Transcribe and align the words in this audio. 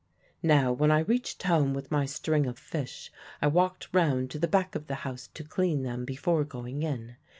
"Now 0.41 0.73
when 0.73 0.89
I 0.89 1.01
reached 1.01 1.43
home 1.43 1.75
with 1.75 1.91
my 1.91 2.07
string 2.07 2.47
of 2.47 2.57
fish, 2.57 3.11
I 3.39 3.45
walked 3.45 3.87
round 3.93 4.31
to 4.31 4.39
the 4.39 4.47
back 4.47 4.73
of 4.73 4.87
the 4.87 4.95
house 5.05 5.27
to 5.35 5.43
clean 5.43 5.83
them 5.83 6.05
before 6.05 6.43
going 6.43 6.81
in. 6.81 7.17